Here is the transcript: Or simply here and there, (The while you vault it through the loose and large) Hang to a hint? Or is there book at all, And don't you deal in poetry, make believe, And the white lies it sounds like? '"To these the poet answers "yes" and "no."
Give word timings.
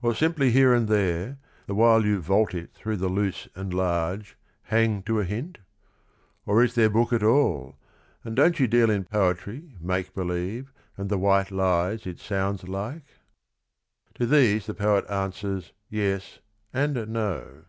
Or 0.00 0.14
simply 0.14 0.52
here 0.52 0.72
and 0.72 0.86
there, 0.86 1.38
(The 1.66 1.74
while 1.74 2.04
you 2.06 2.20
vault 2.20 2.54
it 2.54 2.72
through 2.72 2.98
the 2.98 3.08
loose 3.08 3.48
and 3.56 3.74
large) 3.74 4.36
Hang 4.62 5.02
to 5.02 5.18
a 5.18 5.24
hint? 5.24 5.58
Or 6.44 6.62
is 6.62 6.76
there 6.76 6.88
book 6.88 7.12
at 7.12 7.24
all, 7.24 7.76
And 8.22 8.36
don't 8.36 8.60
you 8.60 8.68
deal 8.68 8.90
in 8.90 9.02
poetry, 9.06 9.74
make 9.80 10.14
believe, 10.14 10.72
And 10.96 11.08
the 11.10 11.18
white 11.18 11.50
lies 11.50 12.06
it 12.06 12.20
sounds 12.20 12.62
like? 12.68 13.08
'"To 14.14 14.24
these 14.24 14.66
the 14.66 14.74
poet 14.74 15.04
answers 15.10 15.72
"yes" 15.90 16.38
and 16.72 16.94
"no." 17.08 17.64